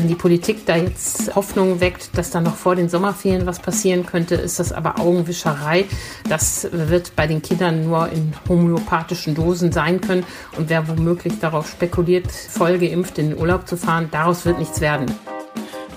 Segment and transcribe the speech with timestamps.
[0.00, 4.06] Wenn die Politik da jetzt Hoffnung weckt, dass da noch vor den Sommerferien was passieren
[4.06, 5.84] könnte, ist das aber Augenwischerei.
[6.26, 10.24] Das wird bei den Kindern nur in homöopathischen Dosen sein können.
[10.56, 14.80] Und wer womöglich darauf spekuliert, voll geimpft in den Urlaub zu fahren, daraus wird nichts
[14.80, 15.04] werden.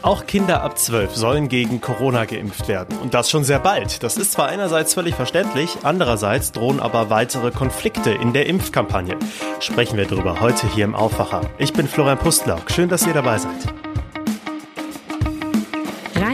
[0.02, 2.97] Auch Kinder ab 12 sollen gegen Corona geimpft werden.
[2.97, 4.04] Und das schon sehr bald.
[4.04, 9.15] Das ist zwar einerseits völlig verständlich, andererseits drohen aber weitere Konflikte in der Impfkampagne.
[9.61, 11.49] Sprechen wir darüber heute hier im Aufwacher.
[11.57, 12.70] Ich bin Florian Pustlauk.
[12.70, 13.93] Schön, dass ihr dabei seid.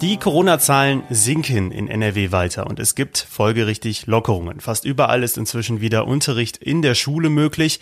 [0.00, 4.60] Die Corona-Zahlen sinken in NRW weiter und es gibt folgerichtig Lockerungen.
[4.60, 7.80] Fast überall ist inzwischen wieder Unterricht in der Schule möglich.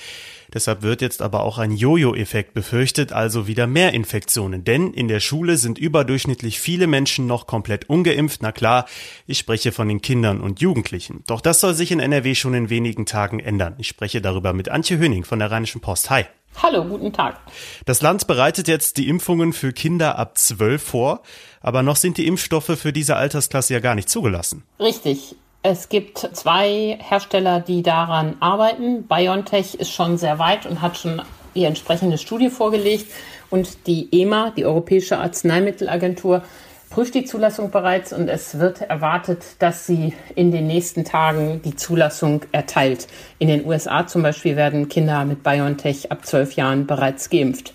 [0.54, 4.64] Deshalb wird jetzt aber auch ein Jojo-Effekt befürchtet, also wieder mehr Infektionen.
[4.64, 8.40] Denn in der Schule sind überdurchschnittlich viele Menschen noch komplett ungeimpft.
[8.40, 8.86] Na klar,
[9.26, 11.22] ich spreche von den Kindern und Jugendlichen.
[11.26, 13.74] Doch das soll sich in NRW schon in wenigen Tagen ändern.
[13.76, 16.08] Ich spreche darüber mit Antje Höning von der Rheinischen Post.
[16.08, 16.24] Hi.
[16.62, 17.38] Hallo, guten Tag.
[17.84, 21.20] Das Land bereitet jetzt die Impfungen für Kinder ab 12 vor,
[21.60, 24.62] aber noch sind die Impfstoffe für diese Altersklasse ja gar nicht zugelassen.
[24.80, 25.36] Richtig.
[25.62, 29.06] Es gibt zwei Hersteller, die daran arbeiten.
[29.06, 31.22] BioNTech ist schon sehr weit und hat schon
[31.56, 33.06] die entsprechende Studie vorgelegt.
[33.50, 36.42] Und die EMA, die Europäische Arzneimittelagentur,
[36.90, 41.76] prüft die Zulassung bereits und es wird erwartet, dass sie in den nächsten Tagen die
[41.76, 43.06] Zulassung erteilt.
[43.38, 47.72] In den USA zum Beispiel werden Kinder mit BioNTech ab zwölf Jahren bereits geimpft.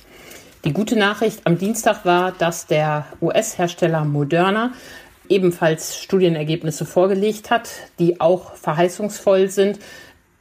[0.64, 4.74] Die gute Nachricht am Dienstag war, dass der US-Hersteller Moderna
[5.28, 9.80] ebenfalls Studienergebnisse vorgelegt hat, die auch verheißungsvoll sind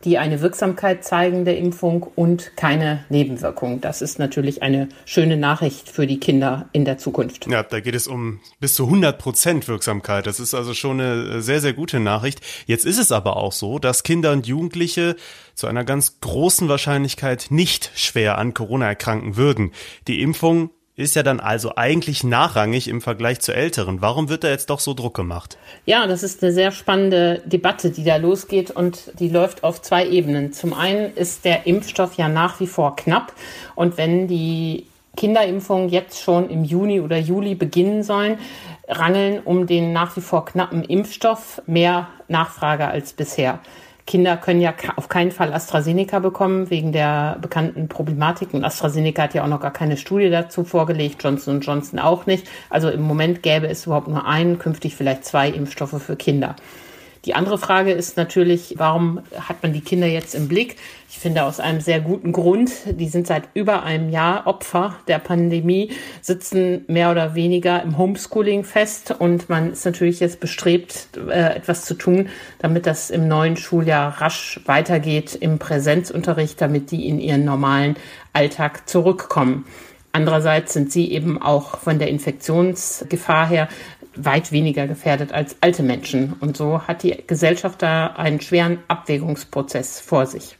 [0.05, 3.81] die eine Wirksamkeit zeigen der Impfung und keine Nebenwirkungen.
[3.81, 7.47] Das ist natürlich eine schöne Nachricht für die Kinder in der Zukunft.
[7.47, 10.27] Ja, da geht es um bis zu 100 Prozent Wirksamkeit.
[10.27, 12.41] Das ist also schon eine sehr, sehr gute Nachricht.
[12.67, 15.17] Jetzt ist es aber auch so, dass Kinder und Jugendliche
[15.55, 19.73] zu einer ganz großen Wahrscheinlichkeit nicht schwer an Corona erkranken würden.
[20.09, 20.71] Die Impfung
[21.01, 24.03] ist ja dann also eigentlich nachrangig im Vergleich zu älteren.
[24.03, 25.57] Warum wird da jetzt doch so Druck gemacht?
[25.87, 30.07] Ja, das ist eine sehr spannende Debatte, die da losgeht und die läuft auf zwei
[30.07, 30.53] Ebenen.
[30.53, 33.33] Zum einen ist der Impfstoff ja nach wie vor knapp
[33.75, 34.87] und wenn die
[35.17, 38.39] Kinderimpfungen jetzt schon im Juni oder Juli beginnen sollen,
[38.89, 43.61] rangeln um den nach wie vor knappen Impfstoff mehr Nachfrage als bisher.
[44.07, 48.55] Kinder können ja auf keinen Fall AstraZeneca bekommen, wegen der bekannten Problematik.
[48.55, 52.49] Und AstraZeneca hat ja auch noch gar keine Studie dazu vorgelegt, Johnson Johnson auch nicht.
[52.69, 56.57] Also im Moment gäbe es überhaupt nur einen, künftig vielleicht zwei Impfstoffe für Kinder.
[57.27, 60.77] Die andere Frage ist natürlich, warum hat man die Kinder jetzt im Blick?
[61.11, 62.71] Ich finde aus einem sehr guten Grund.
[62.87, 65.91] Die sind seit über einem Jahr Opfer der Pandemie,
[66.23, 71.85] sitzen mehr oder weniger im Homeschooling fest und man ist natürlich jetzt bestrebt, äh, etwas
[71.85, 77.45] zu tun, damit das im neuen Schuljahr rasch weitergeht im Präsenzunterricht, damit die in ihren
[77.45, 77.97] normalen
[78.33, 79.67] Alltag zurückkommen.
[80.13, 83.69] Andererseits sind sie eben auch von der Infektionsgefahr her
[84.17, 86.35] weit weniger gefährdet als alte Menschen.
[86.41, 90.57] Und so hat die Gesellschaft da einen schweren Abwägungsprozess vor sich.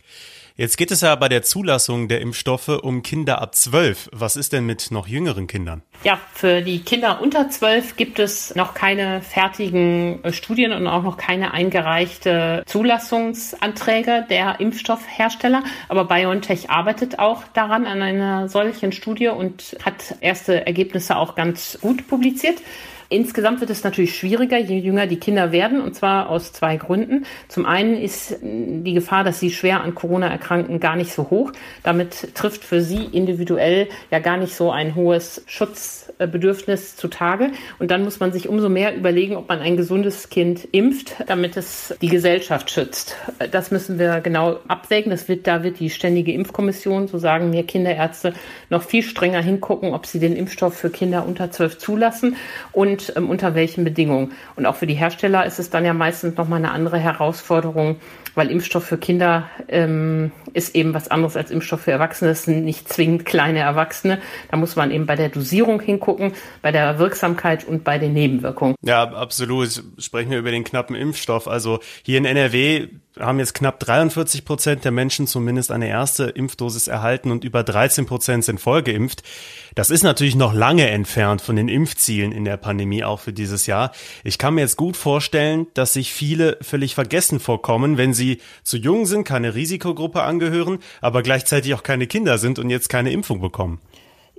[0.61, 4.11] Jetzt geht es ja bei der Zulassung der Impfstoffe um Kinder ab 12.
[4.13, 5.81] Was ist denn mit noch jüngeren Kindern?
[6.05, 11.03] Ja, für die Kinder unter 12 gibt es noch keine fertigen äh, Studien und auch
[11.03, 15.65] noch keine eingereichte Zulassungsanträge der Impfstoffhersteller.
[15.89, 21.79] Aber BioNTech arbeitet auch daran an einer solchen Studie und hat erste Ergebnisse auch ganz
[21.81, 22.61] gut publiziert.
[23.13, 27.27] Insgesamt wird es natürlich schwieriger, je jünger die Kinder werden, und zwar aus zwei Gründen.
[27.49, 31.51] Zum einen ist die Gefahr, dass sie schwer an Corona erkranken, gar nicht so hoch.
[31.83, 37.51] Damit trifft für sie individuell ja gar nicht so ein hohes Schutzbedürfnis zutage.
[37.81, 41.57] Und dann muss man sich umso mehr überlegen, ob man ein gesundes Kind impft, damit
[41.57, 43.17] es die Gesellschaft schützt.
[43.51, 45.11] Das müssen wir genau abwägen.
[45.11, 48.35] Das wird, da wird die ständige Impfkommission, so sagen mir Kinderärzte,
[48.69, 52.37] noch viel strenger hingucken, ob sie den Impfstoff für Kinder unter zwölf zulassen.
[52.71, 54.33] Und und ähm, unter welchen Bedingungen.
[54.57, 57.97] Und auch für die Hersteller ist es dann ja meistens nochmal eine andere Herausforderung,
[58.35, 62.31] weil Impfstoff für Kinder ähm, ist eben was anderes als Impfstoff für Erwachsene.
[62.31, 64.21] Das sind nicht zwingend kleine Erwachsene.
[64.51, 66.33] Da muss man eben bei der Dosierung hingucken,
[66.63, 68.75] bei der Wirksamkeit und bei den Nebenwirkungen.
[68.83, 69.83] Ja, absolut.
[69.99, 71.49] Sprechen wir über den knappen Impfstoff.
[71.49, 72.89] Also hier in NRW
[73.19, 78.07] haben jetzt knapp 43 Prozent der Menschen zumindest eine erste Impfdosis erhalten und über 13
[78.07, 79.23] Prozent sind vollgeimpft.
[79.75, 83.67] Das ist natürlich noch lange entfernt von den Impfzielen in der Pandemie auch für dieses
[83.67, 83.93] Jahr.
[84.25, 88.77] Ich kann mir jetzt gut vorstellen, dass sich viele völlig vergessen vorkommen, wenn sie zu
[88.77, 93.41] jung sind, keine Risikogruppe angehören, aber gleichzeitig auch keine Kinder sind und jetzt keine Impfung
[93.41, 93.81] bekommen.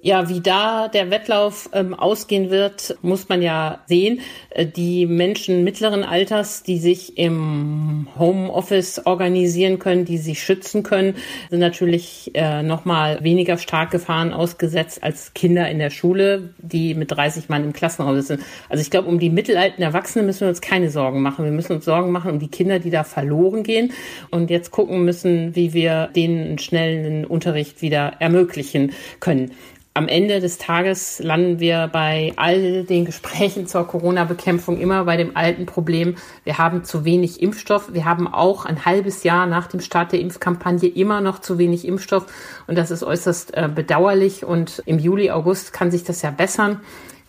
[0.04, 4.22] Ja, wie da der Wettlauf ähm, ausgehen wird, muss man ja sehen.
[4.50, 11.18] Äh, die Menschen mittleren Alters, die sich im Homeoffice organisieren können, die sich schützen können,
[11.52, 16.96] sind natürlich äh, noch mal weniger stark Gefahren ausgesetzt als Kinder in der Schule, die
[16.96, 18.44] mit 30 Mann im Klassenraum sitzen.
[18.70, 21.46] Also ich glaube, um die mittelalten Erwachsenen müssen wir uns keine Sorgen machen.
[21.46, 23.92] Wir müssen uns Sorgen machen um die Kinder, die da verloren gehen
[24.32, 29.52] und jetzt gucken müssen, wie wir denen einen schnellen Unterricht wieder ermöglichen können
[29.94, 35.36] am Ende des Tages landen wir bei all den Gesprächen zur Corona-Bekämpfung immer bei dem
[35.36, 36.16] alten Problem,
[36.46, 37.94] wir haben zu wenig Impfstoff.
[37.94, 41.86] Wir haben auch ein halbes Jahr nach dem Start der Impfkampagne immer noch zu wenig
[41.86, 42.26] Impfstoff.
[42.68, 44.46] Und das ist äußerst äh, bedauerlich.
[44.46, 46.80] Und im Juli, August kann sich das ja bessern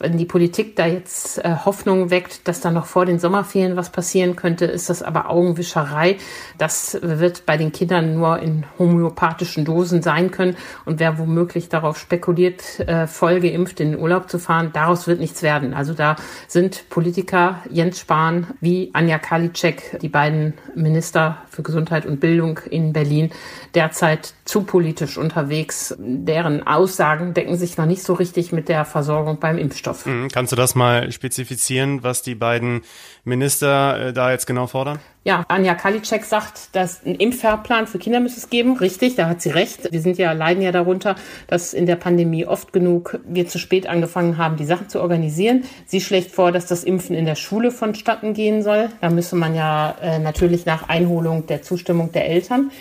[0.02, 3.90] wenn die Politik da jetzt äh, Hoffnung weckt, dass da noch vor den Sommerferien was
[3.90, 6.16] passieren könnte, ist das aber Augenwischerei.
[6.58, 10.56] Das wird bei den Kindern nur in homöopathischen Dosen sein können.
[10.84, 15.20] Und wer womöglich darauf spekuliert, äh, voll geimpft in den Urlaub zu fahren, daraus wird
[15.20, 15.72] nichts werden.
[15.72, 16.16] Also da
[16.48, 22.92] sind Politiker Jens Spahn wie Anja Karliczek, die beiden Minister für Gesundheit und Bildung in
[22.92, 23.30] Berlin,
[23.74, 25.94] derzeit zu politisch unterwegs.
[25.98, 30.06] Deren Aussagen decken sich noch nicht so richtig mit der Versorgung beim Impfstoff.
[30.06, 30.28] Mhm.
[30.28, 32.82] Kannst du das mal spezifizieren, was die beiden
[33.24, 34.98] Minister äh, da jetzt genau fordern?
[35.24, 38.76] Ja, Anja Kalitschek sagt, dass ein Impffahrplan für Kinder müsste es geben.
[38.76, 39.92] Richtig, da hat sie recht.
[39.92, 41.14] Wir sind ja, leiden ja darunter,
[41.46, 45.62] dass in der Pandemie oft genug wir zu spät angefangen haben, die Sachen zu organisieren.
[45.86, 48.88] Sie schlägt vor, dass das Impfen in der Schule vonstatten gehen soll.
[49.00, 52.72] Da müsse man ja äh, natürlich nach Einholung der Zustimmung der Eltern.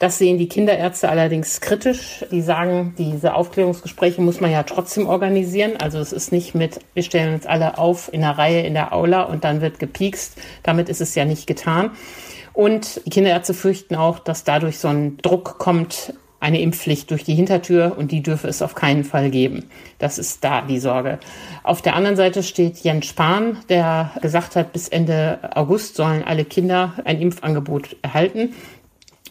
[0.00, 2.24] Das sehen die Kinderärzte allerdings kritisch.
[2.30, 5.72] Die sagen, diese Aufklärungsgespräche muss man ja trotzdem organisieren.
[5.78, 8.94] Also es ist nicht mit, wir stellen uns alle auf in der Reihe in der
[8.94, 10.38] Aula und dann wird gepiekst.
[10.62, 11.90] Damit ist es ja nicht getan.
[12.54, 17.34] Und die Kinderärzte fürchten auch, dass dadurch so ein Druck kommt, eine Impfpflicht durch die
[17.34, 19.68] Hintertür und die dürfe es auf keinen Fall geben.
[19.98, 21.18] Das ist da die Sorge.
[21.62, 26.46] Auf der anderen Seite steht Jens Spahn, der gesagt hat, bis Ende August sollen alle
[26.46, 28.54] Kinder ein Impfangebot erhalten.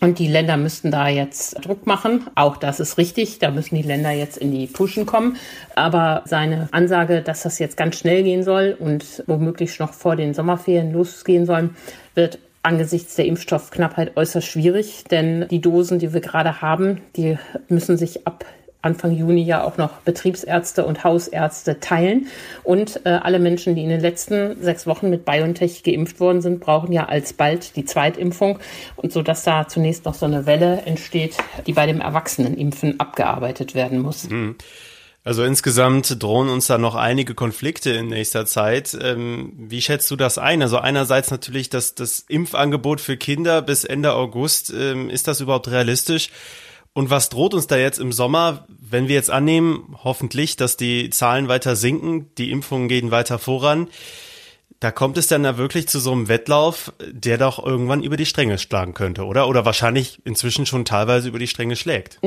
[0.01, 2.27] Und die Länder müssten da jetzt Druck machen.
[2.35, 3.39] Auch das ist richtig.
[3.39, 5.35] Da müssen die Länder jetzt in die Puschen kommen.
[5.75, 10.33] Aber seine Ansage, dass das jetzt ganz schnell gehen soll und womöglich noch vor den
[10.33, 11.71] Sommerferien losgehen soll,
[12.15, 15.03] wird angesichts der Impfstoffknappheit äußerst schwierig.
[15.11, 17.37] Denn die Dosen, die wir gerade haben, die
[17.67, 18.45] müssen sich ab
[18.81, 22.27] Anfang Juni ja auch noch Betriebsärzte und Hausärzte teilen.
[22.63, 26.61] Und äh, alle Menschen, die in den letzten sechs Wochen mit BioNTech geimpft worden sind,
[26.61, 28.59] brauchen ja alsbald die Zweitimpfung.
[28.95, 31.35] Und so dass da zunächst noch so eine Welle entsteht,
[31.67, 34.29] die bei dem Erwachsenenimpfen abgearbeitet werden muss.
[34.29, 34.55] Mhm.
[35.25, 38.97] Also insgesamt drohen uns da noch einige Konflikte in nächster Zeit.
[39.01, 40.61] Ähm, wie schätzt du das ein?
[40.61, 44.73] Also einerseits natürlich das, das Impfangebot für Kinder bis Ende August.
[44.73, 46.29] Ähm, ist das überhaupt realistisch?
[46.93, 51.09] Und was droht uns da jetzt im Sommer, wenn wir jetzt annehmen, hoffentlich, dass die
[51.09, 53.87] Zahlen weiter sinken, die Impfungen gehen weiter voran?
[54.79, 58.25] Da kommt es dann da wirklich zu so einem Wettlauf, der doch irgendwann über die
[58.25, 59.47] Stränge schlagen könnte, oder?
[59.49, 62.19] Oder wahrscheinlich inzwischen schon teilweise über die Stränge schlägt.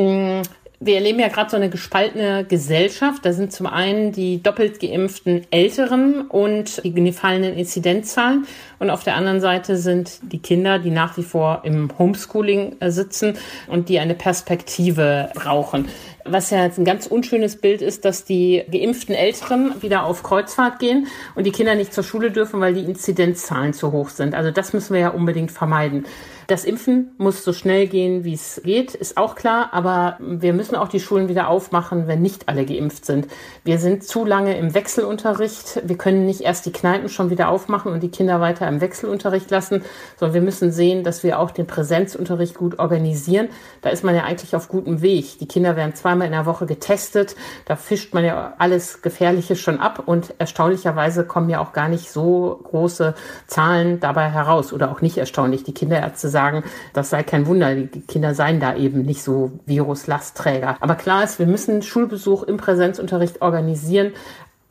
[0.84, 3.24] Wir erleben ja gerade so eine gespaltene Gesellschaft.
[3.24, 8.48] Da sind zum einen die doppelt geimpften Älteren und die gefallenen Inzidenzzahlen.
[8.80, 12.90] Und auf der anderen Seite sind die Kinder, die nach wie vor im Homeschooling äh,
[12.90, 13.38] sitzen
[13.68, 15.86] und die eine Perspektive brauchen.
[16.24, 20.80] Was ja jetzt ein ganz unschönes Bild ist, dass die geimpften Älteren wieder auf Kreuzfahrt
[20.80, 21.06] gehen
[21.36, 24.34] und die Kinder nicht zur Schule dürfen, weil die Inzidenzzahlen zu hoch sind.
[24.34, 26.06] Also das müssen wir ja unbedingt vermeiden.
[26.52, 30.76] Das Impfen muss so schnell gehen, wie es geht, ist auch klar, aber wir müssen
[30.76, 33.26] auch die Schulen wieder aufmachen, wenn nicht alle geimpft sind.
[33.64, 35.80] Wir sind zu lange im Wechselunterricht.
[35.88, 39.50] Wir können nicht erst die Kneipen schon wieder aufmachen und die Kinder weiter im Wechselunterricht
[39.50, 39.82] lassen,
[40.18, 43.48] sondern wir müssen sehen, dass wir auch den Präsenzunterricht gut organisieren.
[43.80, 45.38] Da ist man ja eigentlich auf gutem Weg.
[45.38, 47.34] Die Kinder werden zweimal in der Woche getestet.
[47.64, 52.12] Da fischt man ja alles Gefährliche schon ab und erstaunlicherweise kommen ja auch gar nicht
[52.12, 53.14] so große
[53.46, 55.64] Zahlen dabei heraus oder auch nicht erstaunlich.
[55.64, 60.76] Die Kinderärzte sagen, das sei kein Wunder, die Kinder seien da eben nicht so Viruslastträger.
[60.80, 64.12] Aber klar ist, wir müssen Schulbesuch im Präsenzunterricht organisieren,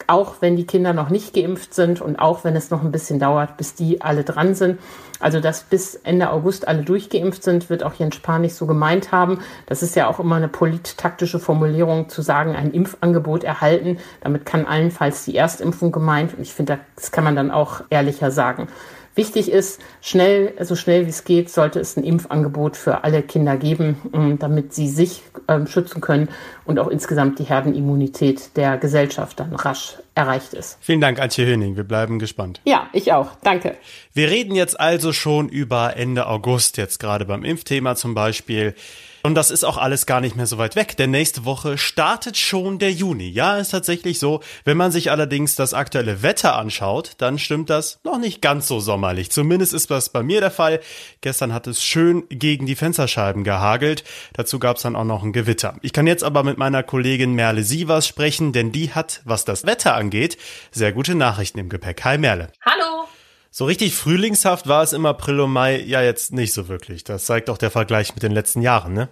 [0.08, 3.20] auch wenn die Kinder noch nicht geimpft sind und auch wenn es noch ein bisschen
[3.20, 4.80] dauert, bis die alle dran sind.
[5.22, 9.12] Also, dass bis Ende August alle durchgeimpft sind, wird auch Jens Spahn nicht so gemeint
[9.12, 9.40] haben.
[9.68, 13.98] Das ist ja auch immer eine polittaktische Formulierung, zu sagen, ein Impfangebot erhalten.
[14.22, 16.34] Damit kann allenfalls die Erstimpfung gemeint.
[16.34, 18.68] Und ich finde, das kann man dann auch ehrlicher sagen.
[19.16, 23.58] Wichtig ist, schnell, so schnell wie es geht, sollte es ein Impfangebot für alle Kinder
[23.58, 26.30] geben, ähm, damit sie sich ähm, schützen können
[26.66, 30.78] und auch insgesamt die Herdenimmunität der Gesellschaft dann rasch erreicht ist.
[30.82, 31.76] Vielen Dank, Antje Höning.
[31.76, 32.62] Wir bleiben gespannt.
[32.64, 33.32] Ja, ich auch.
[33.44, 33.76] Danke.
[34.14, 38.76] Wir reden jetzt also schon über Ende August, jetzt gerade beim Impfthema zum Beispiel.
[39.24, 42.38] Und das ist auch alles gar nicht mehr so weit weg, denn nächste Woche startet
[42.38, 43.30] schon der Juni.
[43.30, 44.42] Ja, ist tatsächlich so.
[44.66, 48.80] Wenn man sich allerdings das aktuelle Wetter anschaut, dann stimmt das noch nicht ganz so
[48.80, 49.32] sommerlich.
[49.32, 50.80] Zumindest ist das bei mir der Fall.
[51.22, 54.04] Gestern hat es schön gegen die Fensterscheiben gehagelt.
[54.34, 55.76] Dazu gab es dann auch noch ein Gewitter.
[55.82, 59.66] Ich kann jetzt aber mit meiner Kollegin Merle Sievers sprechen, denn die hat, was das
[59.66, 60.38] Wetter angeht,
[60.72, 62.04] sehr gute Nachrichten im Gepäck.
[62.04, 62.52] Hi Merle.
[62.66, 63.11] Hallo.
[63.54, 67.04] So richtig frühlingshaft war es im April und Mai ja jetzt nicht so wirklich.
[67.04, 69.10] Das zeigt auch der Vergleich mit den letzten Jahren, ne?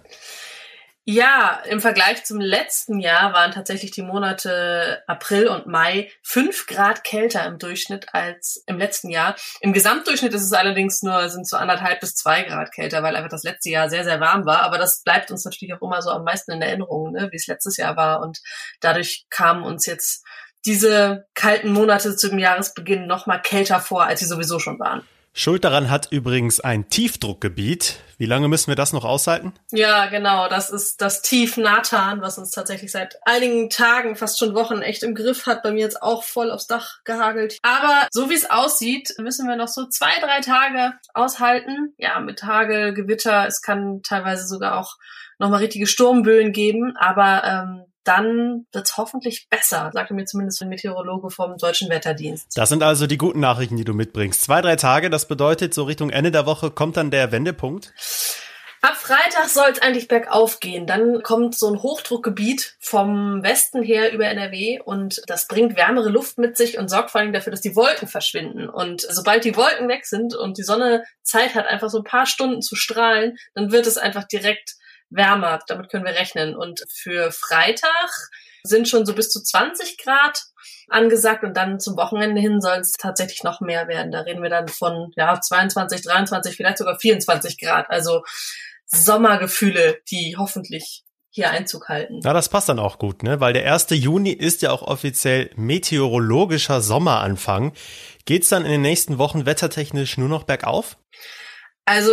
[1.04, 7.04] Ja, im Vergleich zum letzten Jahr waren tatsächlich die Monate April und Mai fünf Grad
[7.04, 9.36] kälter im Durchschnitt als im letzten Jahr.
[9.60, 13.30] Im Gesamtdurchschnitt ist es allerdings nur, sind so anderthalb bis zwei Grad kälter, weil einfach
[13.30, 14.62] das letzte Jahr sehr, sehr warm war.
[14.62, 17.46] Aber das bleibt uns natürlich auch immer so am meisten in Erinnerung, ne, wie es
[17.46, 18.22] letztes Jahr war.
[18.22, 18.38] Und
[18.80, 20.24] dadurch kamen uns jetzt
[20.64, 25.02] diese kalten Monate zum Jahresbeginn noch mal kälter vor, als sie sowieso schon waren.
[25.32, 28.00] Schuld daran hat übrigens ein Tiefdruckgebiet.
[28.18, 29.54] Wie lange müssen wir das noch aushalten?
[29.70, 30.48] Ja, genau.
[30.48, 35.04] Das ist das Tief Nathan, was uns tatsächlich seit einigen Tagen, fast schon Wochen echt
[35.04, 35.62] im Griff hat.
[35.62, 37.58] Bei mir jetzt auch voll aufs Dach gehagelt.
[37.62, 41.94] Aber so wie es aussieht, müssen wir noch so zwei, drei Tage aushalten.
[41.96, 43.46] Ja, mit Hagel, Gewitter.
[43.46, 44.96] Es kann teilweise sogar auch
[45.38, 46.96] nochmal richtige Sturmböen geben.
[46.96, 52.48] Aber ähm, dann wird's hoffentlich besser, sagte mir zumindest ein Meteorologe vom Deutschen Wetterdienst.
[52.56, 54.42] Das sind also die guten Nachrichten, die du mitbringst.
[54.42, 57.92] Zwei, drei Tage, das bedeutet, so Richtung Ende der Woche kommt dann der Wendepunkt.
[58.82, 60.86] Ab Freitag soll es eigentlich bergauf gehen.
[60.86, 66.38] Dann kommt so ein Hochdruckgebiet vom Westen her über NRW und das bringt wärmere Luft
[66.38, 68.70] mit sich und sorgt vor allem dafür, dass die Wolken verschwinden.
[68.70, 72.24] Und sobald die Wolken weg sind und die Sonne Zeit hat, einfach so ein paar
[72.24, 74.76] Stunden zu strahlen, dann wird es einfach direkt
[75.10, 75.60] wärmer.
[75.66, 76.56] Damit können wir rechnen.
[76.56, 78.10] Und für Freitag
[78.62, 80.42] sind schon so bis zu 20 Grad
[80.88, 84.12] angesagt und dann zum Wochenende hin soll es tatsächlich noch mehr werden.
[84.12, 87.88] Da reden wir dann von ja 22, 23, vielleicht sogar 24 Grad.
[87.90, 88.22] Also
[88.86, 92.20] Sommergefühle, die hoffentlich hier Einzug halten.
[92.24, 93.38] Ja, das passt dann auch gut, ne?
[93.38, 93.86] Weil der 1.
[93.90, 97.72] Juni ist ja auch offiziell meteorologischer Sommeranfang.
[98.24, 100.96] Geht's dann in den nächsten Wochen wettertechnisch nur noch bergauf?
[101.84, 102.10] Also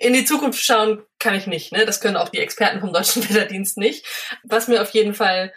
[0.00, 1.72] in die Zukunft schauen kann ich nicht.
[1.72, 1.84] Ne?
[1.84, 4.06] Das können auch die Experten vom Deutschen Wetterdienst nicht.
[4.44, 5.52] Was mir auf jeden Fall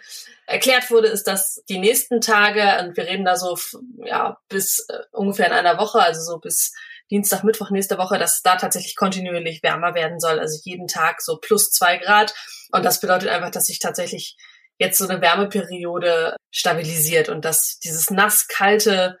[0.46, 3.56] erklärt wurde, ist, dass die nächsten Tage, und wir reden da so
[4.04, 6.72] ja bis äh, ungefähr in einer Woche, also so bis
[7.10, 10.38] Dienstag, Mittwoch nächste Woche, dass es da tatsächlich kontinuierlich wärmer werden soll.
[10.38, 12.34] Also jeden Tag so plus zwei Grad.
[12.72, 14.36] Und das bedeutet einfach, dass sich tatsächlich
[14.78, 19.18] jetzt so eine Wärmeperiode stabilisiert und dass dieses nass kalte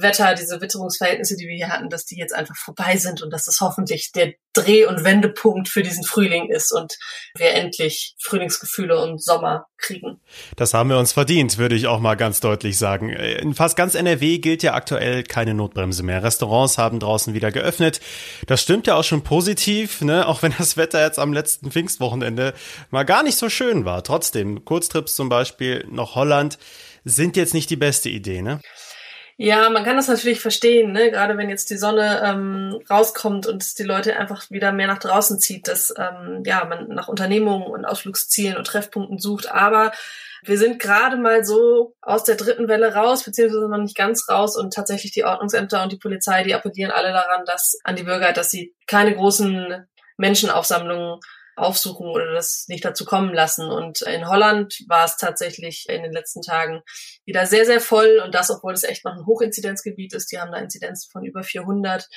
[0.00, 3.44] Wetter, diese Witterungsverhältnisse, die wir hier hatten, dass die jetzt einfach vorbei sind und dass
[3.44, 6.96] das hoffentlich der Dreh- und Wendepunkt für diesen Frühling ist und
[7.36, 10.20] wir endlich Frühlingsgefühle und Sommer kriegen.
[10.56, 13.10] Das haben wir uns verdient, würde ich auch mal ganz deutlich sagen.
[13.10, 16.22] In fast ganz NRW gilt ja aktuell keine Notbremse mehr.
[16.22, 18.00] Restaurants haben draußen wieder geöffnet.
[18.46, 20.26] Das stimmt ja auch schon positiv, ne?
[20.26, 22.54] auch wenn das Wetter jetzt am letzten Pfingstwochenende
[22.90, 24.02] mal gar nicht so schön war.
[24.02, 26.58] Trotzdem, Kurztrips zum Beispiel nach Holland
[27.04, 28.60] sind jetzt nicht die beste Idee, ne?
[29.38, 31.10] Ja, man kann das natürlich verstehen, ne?
[31.10, 35.38] gerade wenn jetzt die Sonne ähm, rauskommt und die Leute einfach wieder mehr nach draußen
[35.38, 39.52] zieht, dass ähm, ja, man nach Unternehmungen und Ausflugszielen und Treffpunkten sucht.
[39.52, 39.92] Aber
[40.42, 44.56] wir sind gerade mal so aus der dritten Welle raus, beziehungsweise noch nicht ganz raus
[44.56, 48.32] und tatsächlich die Ordnungsämter und die Polizei, die appellieren alle daran, dass an die Bürger,
[48.32, 51.20] dass sie keine großen Menschenaufsammlungen
[51.56, 53.68] aufsuchen oder das nicht dazu kommen lassen.
[53.68, 56.82] Und in Holland war es tatsächlich in den letzten Tagen
[57.24, 60.30] wieder sehr, sehr voll und das, obwohl es echt noch ein Hochinzidenzgebiet ist.
[60.30, 62.08] Die haben da Inzidenzen von über 400.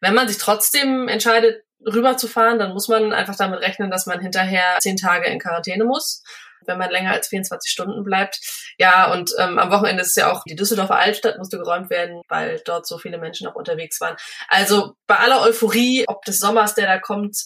[0.00, 4.78] Wenn man sich trotzdem entscheidet, rüberzufahren, dann muss man einfach damit rechnen, dass man hinterher
[4.80, 6.22] zehn Tage in Quarantäne muss
[6.66, 8.40] wenn man länger als 24 Stunden bleibt.
[8.78, 12.60] Ja, und ähm, am Wochenende ist ja auch die Düsseldorfer Altstadt musste geräumt werden, weil
[12.64, 14.16] dort so viele Menschen auch unterwegs waren.
[14.48, 17.36] Also bei aller Euphorie, ob des Sommers, der da kommt,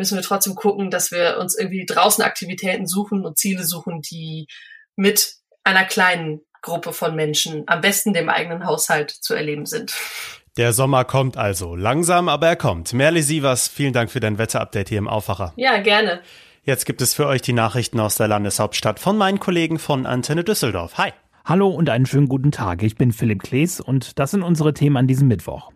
[0.00, 4.46] müssen wir trotzdem gucken, dass wir uns irgendwie draußen Aktivitäten suchen und Ziele suchen, die
[4.96, 9.94] mit einer kleinen Gruppe von Menschen, am besten dem eigenen Haushalt zu erleben sind.
[10.56, 11.76] Der Sommer kommt also.
[11.76, 12.94] Langsam, aber er kommt.
[12.94, 15.52] Merle Sievers, vielen Dank für dein Wetterupdate hier im Aufwacher.
[15.56, 16.20] Ja, gerne.
[16.62, 20.44] Jetzt gibt es für euch die Nachrichten aus der Landeshauptstadt von meinen Kollegen von Antenne
[20.44, 20.96] Düsseldorf.
[20.96, 21.12] Hi.
[21.44, 22.82] Hallo und einen schönen guten Tag.
[22.82, 25.70] Ich bin Philipp Klees und das sind unsere Themen an diesem Mittwoch.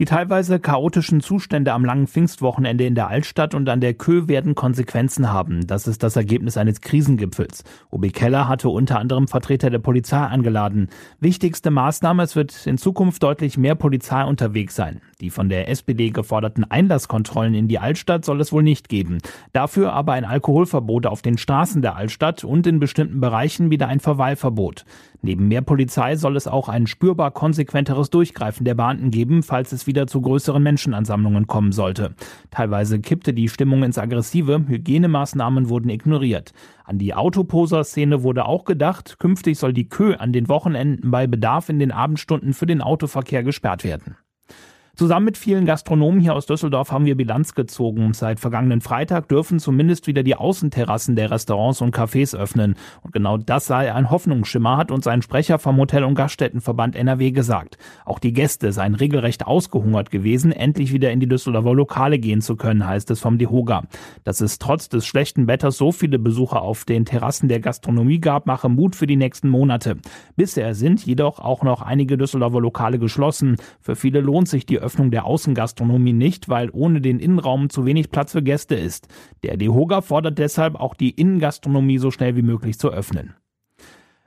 [0.00, 4.54] Die teilweise chaotischen Zustände am langen Pfingstwochenende in der Altstadt und an der Kö werden
[4.54, 5.66] Konsequenzen haben.
[5.66, 7.64] Das ist das Ergebnis eines Krisengipfels.
[7.90, 10.88] OB Keller hatte unter anderem Vertreter der Polizei eingeladen.
[11.20, 15.02] Wichtigste Maßnahme, es wird in Zukunft deutlich mehr Polizei unterwegs sein.
[15.20, 19.18] Die von der SPD geforderten Einlasskontrollen in die Altstadt soll es wohl nicht geben.
[19.52, 24.00] Dafür aber ein Alkoholverbot auf den Straßen der Altstadt und in bestimmten Bereichen wieder ein
[24.00, 24.84] Verweilverbot.
[25.22, 29.86] Neben mehr Polizei soll es auch ein spürbar konsequenteres Durchgreifen der Beamten geben, falls es
[29.86, 32.14] wieder zu größeren Menschenansammlungen kommen sollte.
[32.50, 36.52] Teilweise kippte die Stimmung ins Aggressive, Hygienemaßnahmen wurden ignoriert.
[36.84, 41.68] An die Autoposer-Szene wurde auch gedacht, künftig soll die Kö an den Wochenenden bei Bedarf
[41.68, 44.16] in den Abendstunden für den Autoverkehr gesperrt werden.
[45.00, 48.12] Zusammen mit vielen Gastronomen hier aus Düsseldorf haben wir Bilanz gezogen.
[48.12, 52.74] Seit vergangenen Freitag dürfen zumindest wieder die Außenterrassen der Restaurants und Cafés öffnen.
[53.00, 57.30] Und genau das sei ein Hoffnungsschimmer, hat uns ein Sprecher vom Hotel- und Gaststättenverband NRW
[57.30, 57.78] gesagt.
[58.04, 62.56] Auch die Gäste seien regelrecht ausgehungert gewesen, endlich wieder in die Düsseldorfer Lokale gehen zu
[62.56, 63.84] können, heißt es vom DEHOGA.
[64.24, 68.44] Dass es trotz des schlechten Wetters so viele Besucher auf den Terrassen der Gastronomie gab,
[68.44, 69.96] mache Mut für die nächsten Monate.
[70.36, 73.56] Bisher sind jedoch auch noch einige Düsseldorfer Lokale geschlossen.
[73.80, 78.32] Für viele lohnt sich die der Außengastronomie nicht, weil ohne den Innenraum zu wenig Platz
[78.32, 79.08] für Gäste ist.
[79.42, 83.34] Der DEHOGA fordert deshalb auch die Innengastronomie so schnell wie möglich zu öffnen.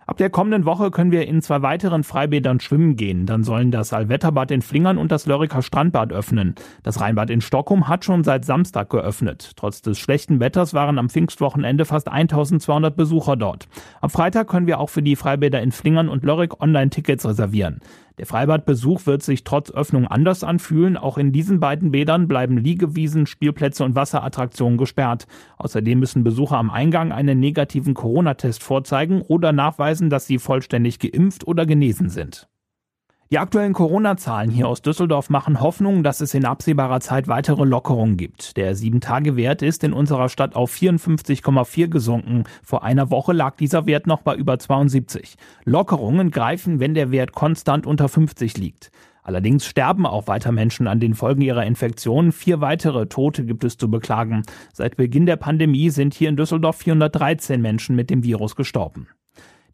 [0.06, 3.26] Ab der kommenden Woche können wir in zwei weiteren Freibädern schwimmen gehen.
[3.26, 6.56] Dann sollen das Allwetterbad in Flingern und das Lörriker Strandbad öffnen.
[6.84, 9.52] Das Rheinbad in Stockholm hat schon seit Samstag geöffnet.
[9.56, 13.68] Trotz des schlechten Wetters waren am Pfingstwochenende fast 1200 Besucher dort.
[14.02, 17.80] Am Freitag können wir auch für die Freibäder in Flingern und Lörrick Online-Tickets reservieren.
[18.20, 20.98] Der Freibadbesuch wird sich trotz Öffnung anders anfühlen.
[20.98, 25.26] Auch in diesen beiden Bädern bleiben Liegewiesen, Spielplätze und Wasserattraktionen gesperrt.
[25.58, 31.48] Außerdem müssen Besucher am Eingang einen negativen Corona-Test vorzeigen oder nachweisen, dass sie vollständig geimpft
[31.48, 32.48] oder genesen sind.
[33.34, 38.16] Die aktuellen Corona-Zahlen hier aus Düsseldorf machen Hoffnung, dass es in absehbarer Zeit weitere Lockerungen
[38.16, 38.58] gibt.
[38.58, 42.44] Der 7-Tage-Wert ist in unserer Stadt auf 54,4 gesunken.
[42.62, 45.34] Vor einer Woche lag dieser Wert noch bei über 72.
[45.66, 48.92] Lockerungen greifen, wenn der Wert konstant unter 50 liegt.
[49.24, 52.34] Allerdings sterben auch weiter Menschen an den Folgen ihrer Infektion.
[52.34, 54.44] Vier weitere Tote gibt es zu beklagen.
[54.74, 59.08] Seit Beginn der Pandemie sind hier in Düsseldorf 413 Menschen mit dem Virus gestorben.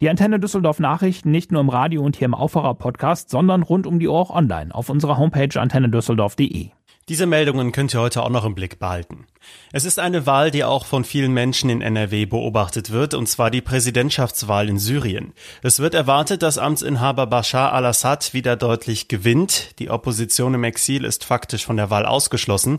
[0.00, 3.86] Die Antenne Düsseldorf Nachrichten nicht nur im Radio und hier im Aufwacher Podcast, sondern rund
[3.86, 6.70] um die Uhr auch online auf unserer Homepage antennedüsseldorf.de.
[7.10, 9.26] Diese Meldungen könnt ihr heute auch noch im Blick behalten.
[9.72, 13.50] Es ist eine Wahl, die auch von vielen Menschen in NRW beobachtet wird, und zwar
[13.50, 15.34] die Präsidentschaftswahl in Syrien.
[15.62, 19.78] Es wird erwartet, dass Amtsinhaber Bashar al-Assad wieder deutlich gewinnt.
[19.80, 22.78] Die Opposition im Exil ist faktisch von der Wahl ausgeschlossen.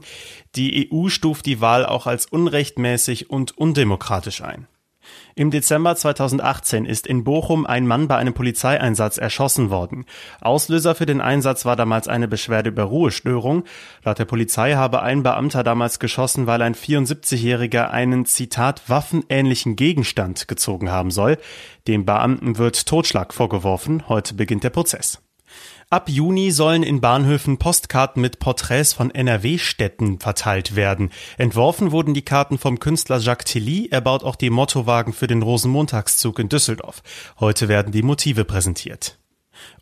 [0.55, 4.65] Die EU stuft die Wahl auch als unrechtmäßig und undemokratisch ein.
[5.35, 10.05] Im Dezember 2018 ist in Bochum ein Mann bei einem Polizeieinsatz erschossen worden.
[10.41, 13.63] Auslöser für den Einsatz war damals eine Beschwerde über Ruhestörung.
[14.03, 20.47] Laut der Polizei habe ein Beamter damals geschossen, weil ein 74-Jähriger einen Zitat waffenähnlichen Gegenstand
[20.47, 21.37] gezogen haben soll.
[21.87, 24.07] Dem Beamten wird Totschlag vorgeworfen.
[24.09, 25.21] Heute beginnt der Prozess.
[25.89, 31.11] Ab Juni sollen in Bahnhöfen Postkarten mit Porträts von NRW-Städten verteilt werden.
[31.37, 33.89] Entworfen wurden die Karten vom Künstler Jacques Tilly.
[33.91, 37.03] Er baut auch die Mottowagen für den Rosenmontagszug in Düsseldorf.
[37.39, 39.17] Heute werden die Motive präsentiert.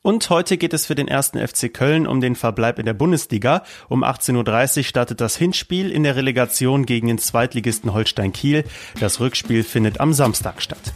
[0.01, 3.63] Und heute geht es für den ersten FC Köln um den Verbleib in der Bundesliga.
[3.87, 8.63] Um 18.30 Uhr startet das Hinspiel in der Relegation gegen den Zweitligisten Holstein Kiel.
[8.99, 10.93] Das Rückspiel findet am Samstag statt.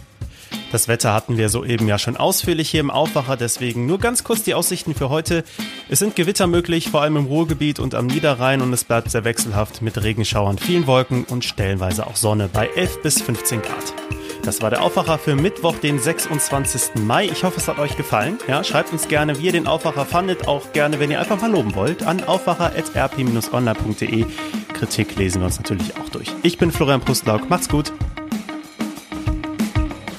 [0.71, 4.41] Das Wetter hatten wir soeben ja schon ausführlich hier im Aufwacher, deswegen nur ganz kurz
[4.41, 5.43] die Aussichten für heute.
[5.87, 9.23] Es sind Gewitter möglich, vor allem im Ruhrgebiet und am Niederrhein und es bleibt sehr
[9.23, 13.93] wechselhaft mit Regenschauern, vielen Wolken und stellenweise auch Sonne bei 11 bis 15 Grad.
[14.43, 16.95] Das war der Aufwacher für Mittwoch, den 26.
[17.05, 17.27] Mai.
[17.27, 18.37] Ich hoffe, es hat euch gefallen.
[18.47, 20.49] Ja, schreibt uns gerne, wie ihr den Aufwacher fandet.
[20.49, 24.25] Auch gerne, wenn ihr einfach mal loben wollt, an aufwacher.rp-online.de.
[24.73, 26.27] Kritik lesen wir uns natürlich auch durch.
[26.41, 27.49] Ich bin Florian Pustlauk.
[27.49, 27.93] Macht's gut.